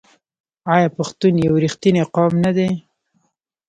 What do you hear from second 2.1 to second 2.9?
قوم نه دی؟